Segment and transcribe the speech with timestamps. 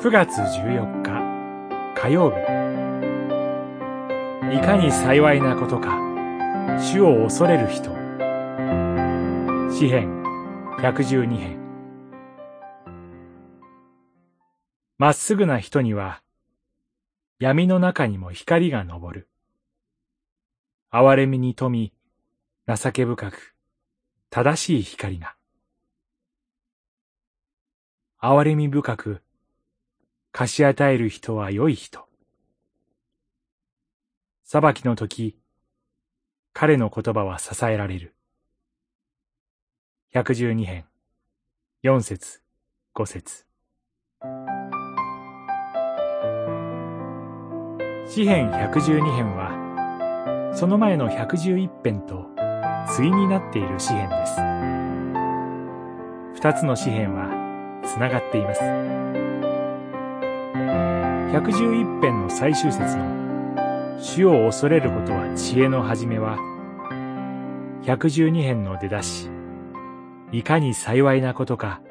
[0.00, 1.10] 9月14日
[1.94, 2.36] 火曜日。
[4.56, 5.98] いかに幸いなことか
[6.80, 7.90] 主を恐れる人。
[9.70, 10.22] 詩編
[10.78, 11.58] 112編。
[14.96, 16.22] まっすぐな人には
[17.38, 19.28] 闇の中にも光が昇る。
[20.90, 21.92] 憐れみに富み
[22.74, 23.54] 情け深く
[24.30, 25.36] 正しい光が。
[28.18, 29.20] 憐れみ深く
[30.32, 32.06] 貸し与える人は良い人。
[34.44, 35.36] 裁きの時、
[36.52, 38.14] 彼の言葉は支えられる。
[40.12, 40.86] 百十二編、
[41.82, 42.42] 四節、
[42.94, 43.46] 五節。
[48.06, 52.26] 詩編百十二編は、その前の百十一編と
[52.86, 54.36] 対になっている詩編です。
[56.34, 57.28] 二つの詩編は
[57.84, 59.19] つながっています。
[61.30, 66.36] 111編の最終節の主を恐れることは知恵の始めは、
[67.84, 69.30] 112編の出だし、
[70.32, 71.82] いかに幸いなことか、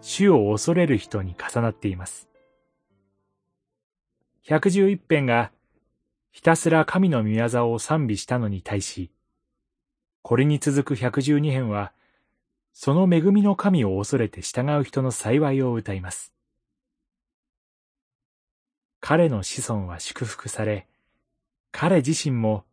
[0.00, 2.30] 主を恐れる人に重なっています。
[4.46, 5.52] 111編が
[6.32, 9.10] ひたすら神の御業を賛美したのに対し、
[10.22, 11.92] これに続く112編は、
[12.72, 16.32] その恵みの神を恐れて従う人の幸いを歌います。
[19.10, 20.86] 彼の子孫は祝福され、
[21.72, 22.66] 彼自身も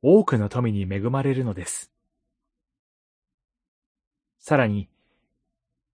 [0.00, 1.92] 多くの富に恵まれるのです。
[4.38, 4.88] さらに、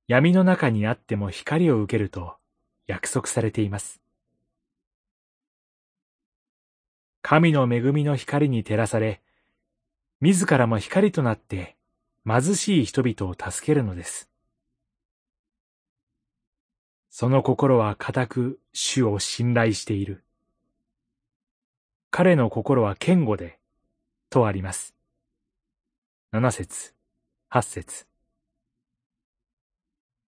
[0.06, 2.36] 闇の中にあっても光を受けると
[2.86, 4.00] 約束されています。
[7.20, 9.20] 神の恵みの光に照らされ、
[10.20, 11.74] 自らも光となって
[12.24, 14.30] 貧しい人々を助けるのです。
[17.18, 20.22] その心は固く主を信頼している。
[22.10, 23.58] 彼の心は堅固で、
[24.28, 24.94] とあります。
[26.30, 26.92] 七節、
[27.48, 28.06] 八節。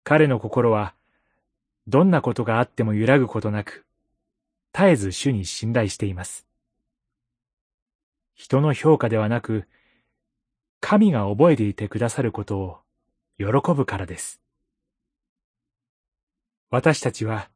[0.03, 0.93] 彼の心は、
[1.87, 3.85] どんなことがあっても揺らぐことなく、
[4.73, 6.45] 絶えず主に信頼しています。
[8.35, 9.69] 人の評価ではなく、
[10.81, 12.79] 神が覚えていてくださることを
[13.37, 14.42] 喜ぶからです。
[16.73, 17.51] 私たちは、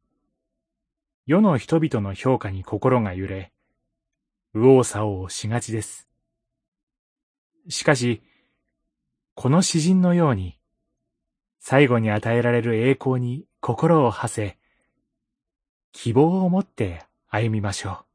[1.26, 3.52] 世の人々の評価に心が揺れ、
[4.54, 6.08] 右往左往しがちです。
[7.68, 8.22] しかし、
[9.34, 10.56] この詩人のように、
[11.58, 14.56] 最後に与えられる栄光に心を馳せ、
[15.90, 18.07] 希望を持って歩みましょう。